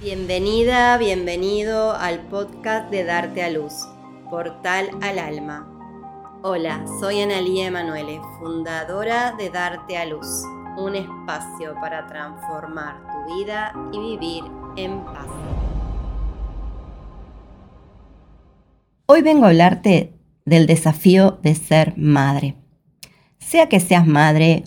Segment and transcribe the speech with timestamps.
[0.00, 3.72] Bienvenida, bienvenido al podcast de Darte a Luz,
[4.30, 5.66] Portal al Alma.
[6.44, 10.44] Hola, soy Analía Emanuele, fundadora de Darte a Luz,
[10.76, 14.44] un espacio para transformar tu vida y vivir
[14.76, 15.26] en paz.
[19.06, 20.12] Hoy vengo a hablarte
[20.44, 22.54] del desafío de ser madre.
[23.38, 24.62] Sea que seas madre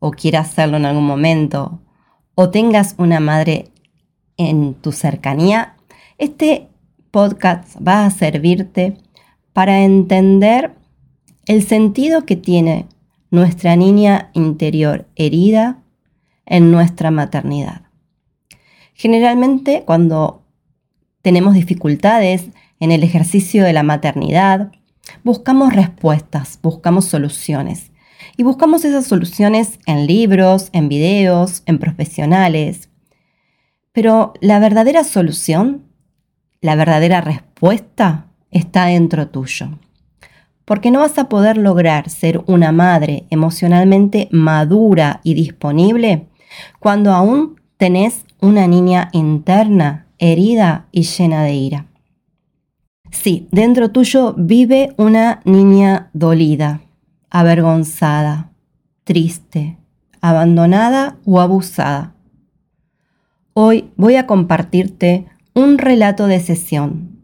[0.00, 1.78] o quieras hacerlo en algún momento,
[2.34, 3.71] o tengas una madre
[4.50, 5.76] en tu cercanía,
[6.18, 6.68] este
[7.10, 8.96] podcast va a servirte
[9.52, 10.74] para entender
[11.46, 12.86] el sentido que tiene
[13.30, 15.82] nuestra niña interior herida
[16.46, 17.82] en nuestra maternidad.
[18.94, 20.42] Generalmente cuando
[21.22, 22.46] tenemos dificultades
[22.80, 24.72] en el ejercicio de la maternidad,
[25.24, 27.90] buscamos respuestas, buscamos soluciones.
[28.36, 32.88] Y buscamos esas soluciones en libros, en videos, en profesionales,
[33.92, 35.82] pero la verdadera solución,
[36.60, 39.78] la verdadera respuesta está dentro tuyo.
[40.64, 46.28] Porque no vas a poder lograr ser una madre emocionalmente madura y disponible
[46.78, 51.86] cuando aún tenés una niña interna, herida y llena de ira.
[53.10, 56.80] Sí, dentro tuyo vive una niña dolida,
[57.28, 58.52] avergonzada,
[59.04, 59.76] triste,
[60.20, 62.11] abandonada o abusada
[63.54, 67.22] Hoy voy a compartirte un relato de sesión,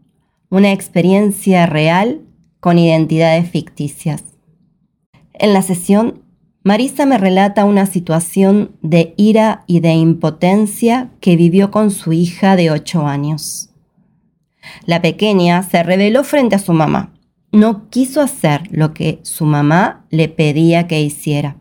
[0.51, 2.21] una experiencia real
[2.59, 4.23] con identidades ficticias.
[5.33, 6.21] En la sesión,
[6.63, 12.55] Marisa me relata una situación de ira y de impotencia que vivió con su hija
[12.55, 13.71] de 8 años.
[14.85, 17.15] La pequeña se rebeló frente a su mamá.
[17.51, 21.55] No quiso hacer lo que su mamá le pedía que hiciera.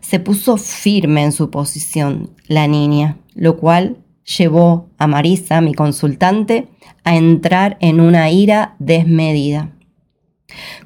[0.00, 6.68] Se puso firme en su posición, la niña, lo cual llevó a Marisa, mi consultante,
[7.04, 9.70] a entrar en una ira desmedida.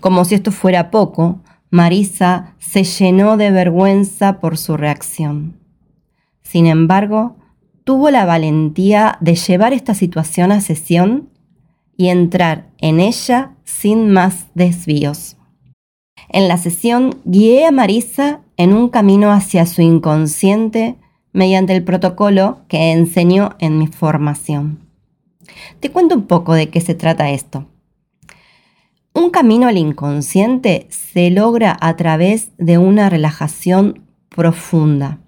[0.01, 5.59] Como si esto fuera poco, Marisa se llenó de vergüenza por su reacción.
[6.43, 7.37] Sin embargo,
[7.85, 11.31] tuvo la valentía de llevar esta situación a sesión
[11.97, 15.38] y entrar en ella sin más desvíos.
[16.29, 20.97] En la sesión guié a Marisa en un camino hacia su inconsciente
[21.33, 24.81] mediante el protocolo que enseñó en mi formación.
[25.81, 27.67] Te cuento un poco de qué se trata esto.
[29.15, 35.19] Un camino al inconsciente se logra a través de una relajación profunda,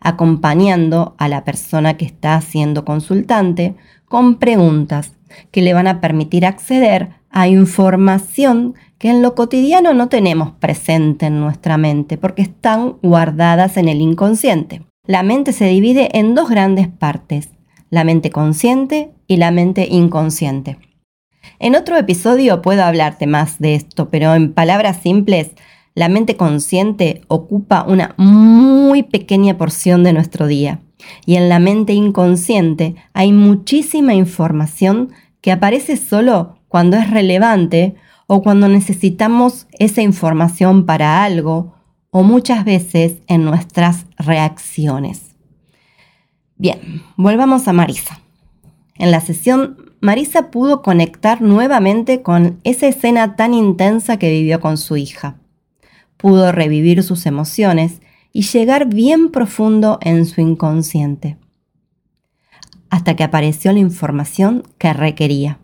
[0.00, 3.76] acompañando a la persona que está siendo consultante
[4.06, 5.12] con preguntas
[5.50, 11.26] que le van a permitir acceder a información que en lo cotidiano no tenemos presente
[11.26, 14.82] en nuestra mente porque están guardadas en el inconsciente.
[15.06, 17.50] La mente se divide en dos grandes partes,
[17.90, 20.78] la mente consciente y la mente inconsciente.
[21.60, 25.50] En otro episodio puedo hablarte más de esto, pero en palabras simples,
[25.94, 30.80] la mente consciente ocupa una muy pequeña porción de nuestro día
[31.24, 35.10] y en la mente inconsciente hay muchísima información
[35.40, 37.94] que aparece solo cuando es relevante
[38.28, 41.74] o cuando necesitamos esa información para algo
[42.10, 45.34] o muchas veces en nuestras reacciones.
[46.56, 48.20] Bien, volvamos a Marisa.
[48.96, 54.76] En la sesión, Marisa pudo conectar nuevamente con esa escena tan intensa que vivió con
[54.76, 55.38] su hija.
[56.18, 58.02] Pudo revivir sus emociones
[58.32, 61.38] y llegar bien profundo en su inconsciente,
[62.90, 65.60] hasta que apareció la información que requería.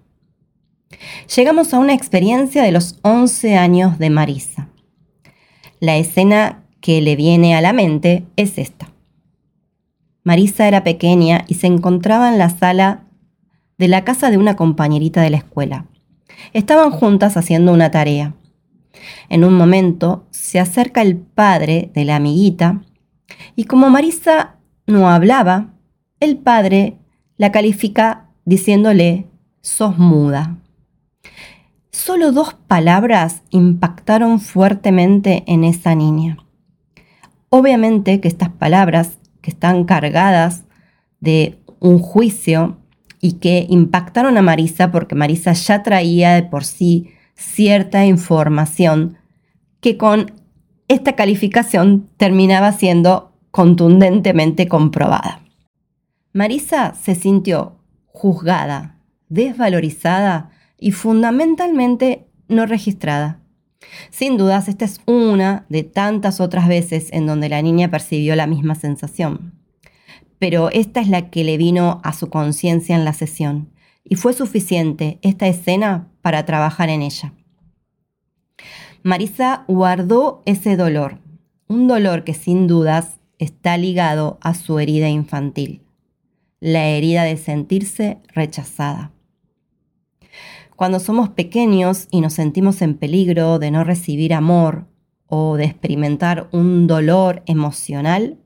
[1.35, 4.69] Llegamos a una experiencia de los 11 años de Marisa.
[5.81, 8.93] La escena que le viene a la mente es esta.
[10.23, 13.05] Marisa era pequeña y se encontraba en la sala
[13.79, 15.87] de la casa de una compañerita de la escuela.
[16.53, 18.35] Estaban juntas haciendo una tarea.
[19.29, 22.83] En un momento se acerca el padre de la amiguita
[23.57, 24.57] y como Marisa
[24.87, 25.75] no hablaba,
[26.21, 26.99] el padre
[27.37, 29.27] la califica diciéndole,
[29.61, 30.59] sos muda.
[31.95, 36.39] Solo dos palabras impactaron fuertemente en esa niña.
[37.51, 40.65] Obviamente que estas palabras que están cargadas
[41.21, 42.79] de un juicio
[43.21, 49.17] y que impactaron a Marisa porque Marisa ya traía de por sí cierta información
[49.81, 50.33] que con
[50.89, 55.43] esta calificación terminaba siendo contundentemente comprobada.
[56.33, 57.77] Marisa se sintió
[58.07, 58.99] juzgada,
[59.29, 60.51] desvalorizada
[60.85, 63.41] y fundamentalmente no registrada.
[64.11, 68.47] Sin dudas, esta es una de tantas otras veces en donde la niña percibió la
[68.47, 69.55] misma sensación.
[70.39, 73.71] pero esta es la que le vino a su conciencia en la sesión,
[74.05, 77.33] y fue suficiente esta escena para trabajar en ella.
[79.03, 81.19] Marisa guardó ese dolor,
[81.67, 85.81] un dolor que sin dudas está ligado a su herida infantil,
[86.61, 89.14] la herida de sentirse rechazada.
[90.77, 94.87] Cuando somos pequeños y nos sentimos en peligro de no recibir amor
[95.27, 98.39] o de experimentar un dolor emocional,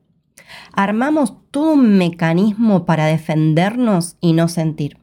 [0.73, 4.97] armamos todo un mecanismo para defendernos y no sentir,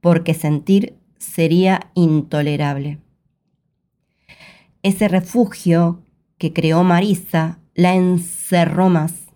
[0.00, 3.00] porque sentir sería intolerable.
[4.82, 6.02] Ese refugio
[6.38, 9.26] que creó Marisa la encerró más.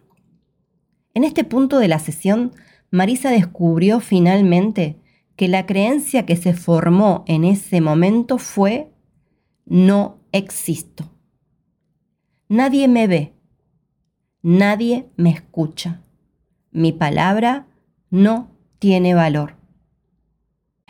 [1.15, 2.53] En este punto de la sesión,
[2.91, 5.00] Marisa descubrió finalmente
[5.41, 8.93] que la creencia que se formó en ese momento fue
[9.65, 11.11] no existo.
[12.51, 13.33] Nadie me ve,
[14.43, 16.03] nadie me escucha.
[16.73, 17.69] Mi palabra
[18.11, 19.57] no tiene valor.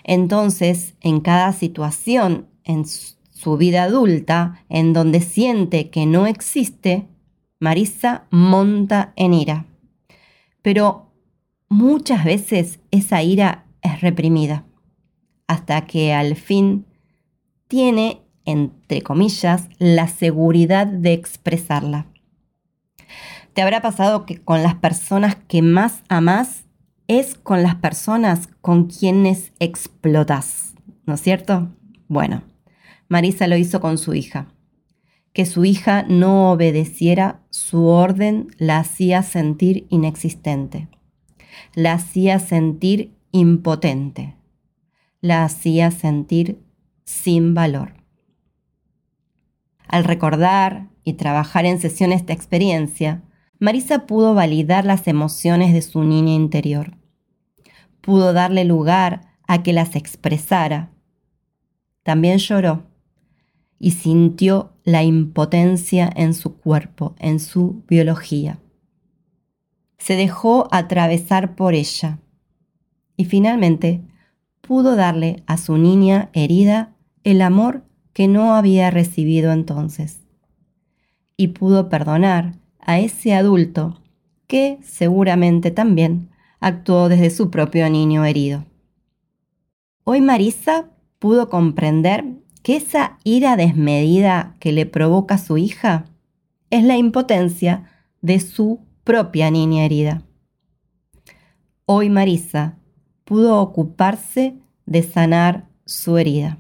[0.03, 7.07] Entonces, en cada situación en su vida adulta, en donde siente que no existe,
[7.61, 9.67] Marisa monta en ira.
[10.61, 11.13] Pero
[11.69, 14.65] muchas veces esa ira es reprimida,
[15.47, 16.87] hasta que al fin
[17.69, 22.07] tiene, entre comillas, la seguridad de expresarla.
[23.53, 26.65] ¿Te habrá pasado que con las personas que más amas
[27.09, 30.75] es con las personas con quienes explotas?
[31.07, 31.69] ¿No es cierto?
[32.07, 32.43] Bueno,
[33.09, 34.49] Marisa lo hizo con su hija
[35.33, 40.89] que su hija no obedeciera su orden la hacía sentir inexistente,
[41.75, 44.37] la hacía sentir impotente,
[45.21, 46.63] la hacía sentir
[47.05, 47.95] sin valor.
[49.87, 53.23] Al recordar y trabajar en sesiones de experiencia,
[53.59, 56.97] Marisa pudo validar las emociones de su niña interior.
[58.01, 60.91] Pudo darle lugar a que las expresara.
[62.03, 62.87] También lloró
[63.79, 68.61] y sintió la impotencia en su cuerpo, en su biología.
[69.99, 72.21] Se dejó atravesar por ella
[73.21, 74.01] y finalmente
[74.63, 77.85] pudo darle a su niña herida el amor
[78.15, 80.23] que no había recibido entonces.
[81.37, 84.01] Y pudo perdonar a ese adulto
[84.47, 86.31] que seguramente también
[86.61, 88.65] actuó desde su propio niño herido.
[90.05, 90.89] Hoy Marisa
[91.19, 92.25] pudo comprender
[92.63, 96.07] que esa ira desmedida que le provoca su hija
[96.71, 97.85] es la impotencia
[98.23, 100.23] de su propia niña herida.
[101.85, 102.80] Hoy Marisa
[103.31, 104.57] pudo ocuparse
[104.87, 106.59] de sanar su herida.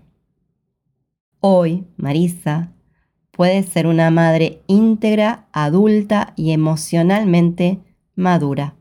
[1.40, 2.70] Hoy Marisa
[3.32, 7.80] puede ser una madre íntegra, adulta y emocionalmente
[8.14, 8.76] madura.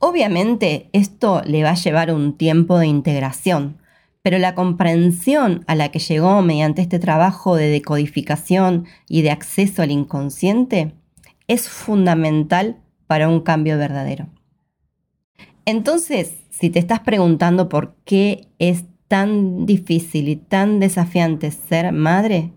[0.00, 3.78] Obviamente esto le va a llevar un tiempo de integración,
[4.22, 9.82] pero la comprensión a la que llegó mediante este trabajo de decodificación y de acceso
[9.82, 10.94] al inconsciente
[11.46, 14.26] es fundamental para un cambio verdadero.
[15.64, 22.52] Entonces, si te estás preguntando por qué es tan difícil y tan desafiante ser madre,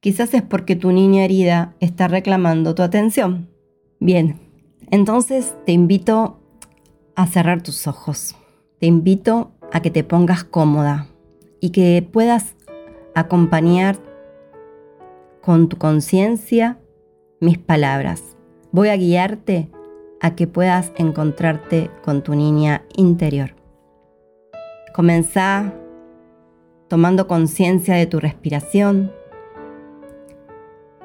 [0.00, 3.48] quizás es porque tu niña herida está reclamando tu atención.
[4.00, 4.38] Bien,
[4.90, 6.40] entonces te invito
[7.16, 8.36] a cerrar tus ojos.
[8.80, 11.08] Te invito a que te pongas cómoda
[11.58, 12.54] y que puedas
[13.14, 13.98] acompañar
[15.40, 16.78] con tu conciencia
[17.40, 18.36] mis palabras.
[18.72, 19.70] Voy a guiarte
[20.20, 23.54] a que puedas encontrarte con tu niña interior.
[24.94, 25.72] Comenzá
[26.88, 29.12] tomando conciencia de tu respiración.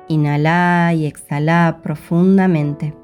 [0.08, 2.96] Inhala y exhala profundamente.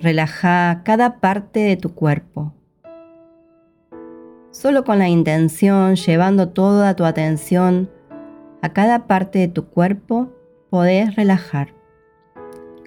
[0.00, 2.54] Relaja cada parte de tu cuerpo.
[4.50, 7.90] Solo con la intención, llevando toda tu atención
[8.62, 10.28] a cada parte de tu cuerpo,
[10.70, 11.77] podés relajar.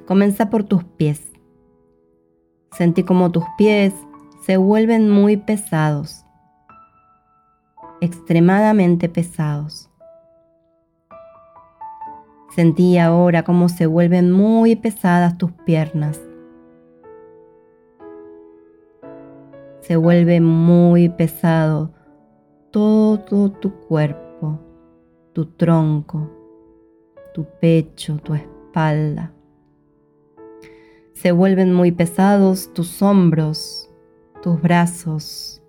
[0.05, 1.31] Comienza por tus pies.
[2.72, 3.93] Sentí como tus pies
[4.46, 6.25] se vuelven muy pesados,
[8.01, 9.89] extremadamente pesados.
[12.55, 16.20] Sentí ahora cómo se vuelven muy pesadas tus piernas
[19.91, 21.91] se vuelve muy pesado
[22.72, 24.58] todo tu cuerpo,
[25.34, 26.29] tu tronco,
[27.34, 29.34] tu pecho, tu espalda.
[31.13, 33.89] Se vuelven muy pesados tus hombros,
[34.41, 35.62] tus brazos,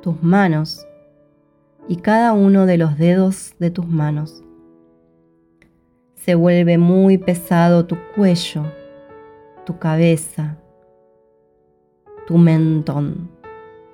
[0.00, 0.86] tus manos
[1.88, 4.42] y cada uno de los dedos de tus manos.
[6.14, 8.64] Se vuelve muy pesado tu cuello,
[9.66, 10.58] tu cabeza,
[12.26, 13.30] tu mentón.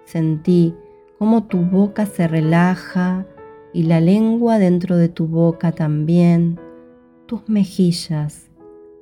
[0.04, 0.74] Sentí
[1.18, 3.26] cómo tu boca se relaja
[3.72, 6.58] y la lengua dentro de tu boca también,
[7.26, 8.50] tus mejillas,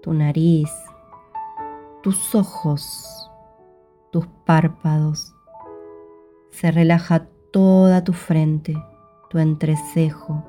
[0.03, 0.71] tu nariz,
[2.03, 3.31] tus ojos,
[4.11, 5.35] tus párpados.
[6.51, 8.77] Se relaja toda tu frente,
[9.31, 10.45] tu entrecejo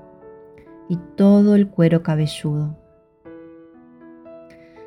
[0.87, 2.77] y todo el cuero cabelludo.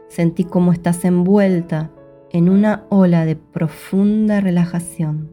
[0.08, 1.90] Sentí cómo estás envuelta
[2.30, 5.30] en una ola de profunda relajación.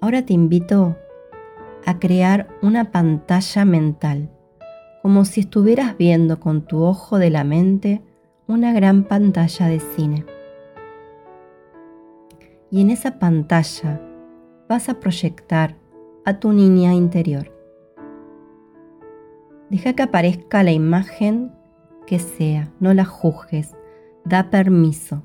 [0.00, 0.96] Ahora te invito
[1.86, 4.30] a crear una pantalla mental,
[5.04, 8.00] como si estuvieras viendo con tu ojo de la mente
[8.46, 10.24] una gran pantalla de cine.
[12.70, 14.00] Y en esa pantalla
[14.66, 15.76] vas a proyectar
[16.24, 17.52] a tu niña interior.
[19.68, 21.52] Deja que aparezca la imagen
[22.06, 23.76] que sea, no la juzgues,
[24.24, 25.22] da permiso.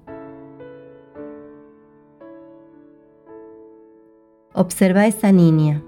[4.54, 5.82] Observa a esa niña.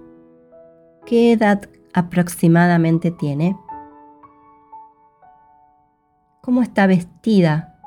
[1.06, 3.58] ¿Qué edad aproximadamente tiene?
[6.44, 7.78] ¿Cómo está vestida?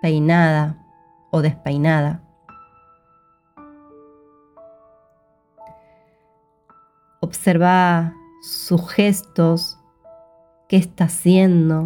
[0.00, 0.78] ¿Peinada
[1.30, 2.22] o despeinada?
[7.20, 9.78] Observa sus gestos,
[10.70, 11.84] qué está haciendo,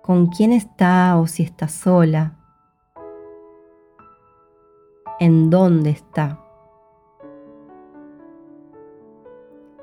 [0.00, 2.38] con quién está o si está sola,
[5.20, 6.40] en dónde está.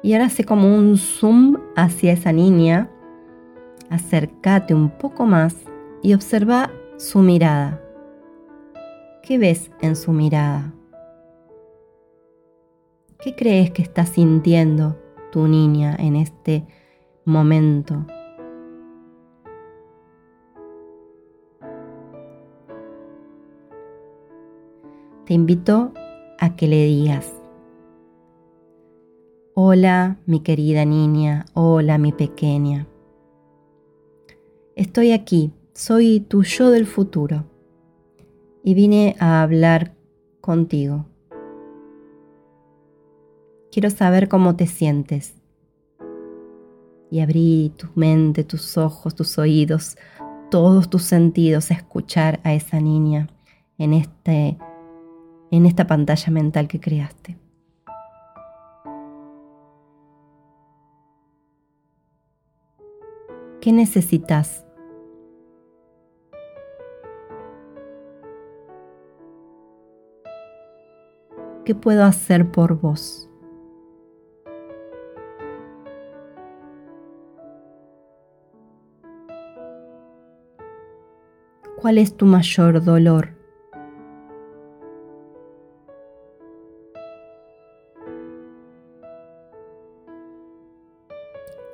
[0.02, 2.90] Y ahora hace como un zoom hacia esa niña,
[3.90, 5.56] acércate un poco más
[6.02, 7.82] y observa su mirada.
[9.24, 10.74] ¿Qué ves en su mirada?
[13.22, 14.98] ¿Qué crees que está sintiendo
[15.32, 16.66] tu niña en este
[17.26, 18.06] momento?
[25.26, 25.94] Te invito
[26.40, 27.32] a que le digas,
[29.54, 32.89] hola mi querida niña, hola mi pequeña.
[34.80, 37.44] Estoy aquí, soy tu yo del futuro
[38.64, 39.94] y vine a hablar
[40.40, 41.06] contigo.
[43.74, 45.36] Quiero saber cómo te sientes.
[47.12, 49.98] Y abrí tu mente, tus ojos, tus oídos,
[50.50, 53.28] todos tus sentidos a escuchar a esa niña
[53.78, 54.58] en, este,
[55.52, 57.38] en esta pantalla mental que creaste.
[63.60, 64.64] ¿Qué necesitas?
[71.70, 73.30] ¿Qué puedo hacer por vos?
[81.80, 83.36] ¿Cuál es tu mayor dolor?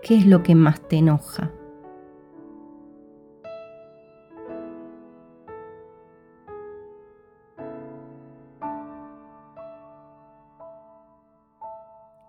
[0.03, 1.53] ¿Qué es lo que más te enoja?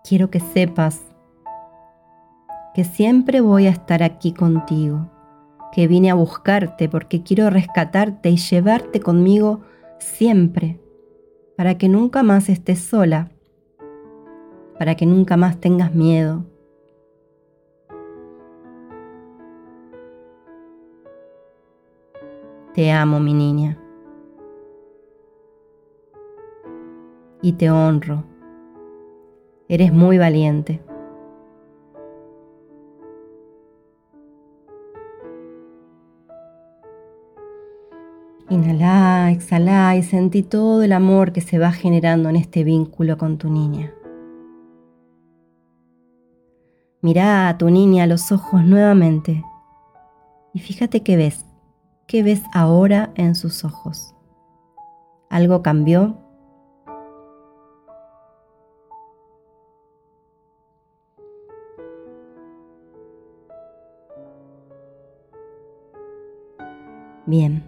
[0.07, 1.01] Quiero que sepas
[2.73, 5.09] que siempre voy a estar aquí contigo
[5.73, 9.63] que vine a buscarte porque quiero rescatarte y llevarte conmigo
[9.99, 10.79] siempre,
[11.57, 13.31] para que nunca más estés sola,
[14.79, 16.45] para que nunca más tengas miedo.
[22.73, 23.77] Te amo, mi niña.
[27.41, 28.36] Y te honro.
[29.69, 30.81] Eres muy valiente.
[38.49, 43.37] Inhalá, exhalá y sentí todo el amor que se va generando en este vínculo con
[43.37, 43.93] tu niña.
[47.01, 49.43] Mirá a tu niña a los ojos nuevamente
[50.53, 51.45] y fíjate qué ves,
[52.07, 54.15] qué ves ahora en sus ojos.
[55.29, 56.26] ¿Algo cambió?
[67.27, 67.61] Bien.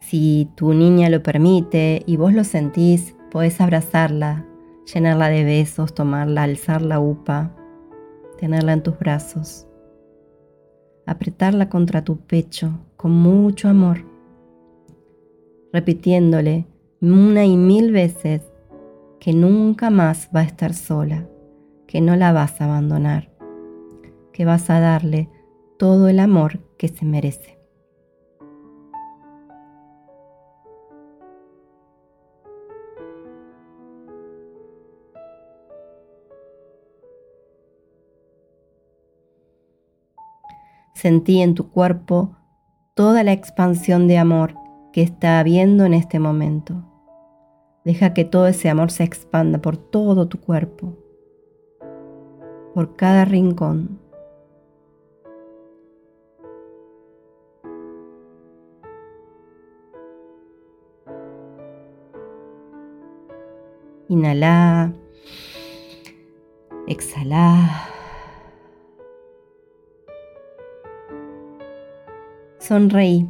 [0.00, 4.44] Si tu niña lo permite y vos lo sentís, podés abrazarla,
[4.92, 7.56] llenarla de besos, tomarla, alzar la upa,
[8.38, 9.66] tenerla en tus brazos,
[11.06, 14.04] apretarla contra tu pecho con mucho amor,
[15.72, 16.66] repitiéndole
[17.00, 18.42] una y mil veces,
[19.18, 21.26] que nunca más va a estar sola,
[21.86, 23.30] que no la vas a abandonar,
[24.32, 25.30] que vas a darle
[25.78, 27.58] todo el amor que se merece.
[40.94, 42.34] Sentí en tu cuerpo
[42.94, 44.56] toda la expansión de amor
[44.92, 46.82] que está habiendo en este momento.
[47.84, 50.94] Deja que todo ese amor se expanda por todo tu cuerpo,
[52.74, 54.07] por cada rincón.
[64.08, 64.92] Inhala,
[66.86, 67.88] exhala.
[72.58, 73.28] Sonreí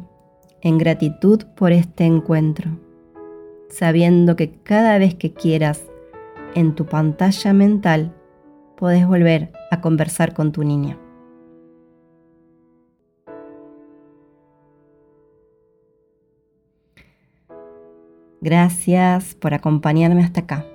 [0.61, 2.71] en gratitud por este encuentro,
[3.67, 5.83] sabiendo que cada vez que quieras
[6.55, 8.15] en tu pantalla mental
[8.77, 10.97] podés volver a conversar con tu niña.
[18.41, 20.65] Gracias por acompañarme hasta acá.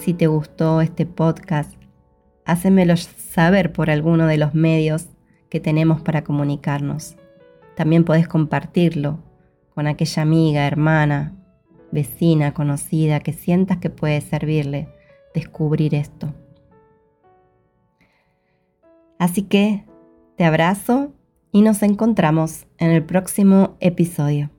[0.00, 1.72] Si te gustó este podcast,
[2.44, 5.06] hacémelo saber por alguno de los medios
[5.48, 7.16] que tenemos para comunicarnos.
[7.76, 9.20] También podés compartirlo
[9.74, 11.32] con aquella amiga, hermana,
[11.92, 14.88] vecina, conocida que sientas que puede servirle
[15.32, 16.34] descubrir esto.
[19.18, 19.84] Así que
[20.36, 21.12] te abrazo
[21.52, 24.53] y nos encontramos en el próximo episodio.